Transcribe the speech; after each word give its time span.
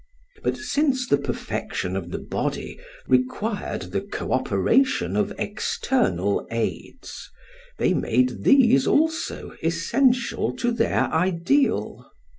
But 0.41 0.57
since 0.57 1.07
the 1.07 1.19
perfection 1.19 1.95
of 1.95 2.09
the 2.09 2.17
body 2.17 2.79
required 3.07 3.91
the 3.91 4.01
co 4.01 4.31
operation 4.33 5.15
of 5.15 5.31
external 5.37 6.47
aids, 6.49 7.29
they 7.77 7.93
made 7.93 8.43
these 8.43 8.87
also 8.87 9.53
essential 9.61 10.55
to 10.55 10.71
their 10.71 11.01
ideal. 11.13 12.09